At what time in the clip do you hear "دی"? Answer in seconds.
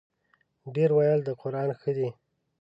1.97-2.09